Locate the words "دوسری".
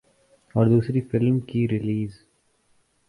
0.65-1.01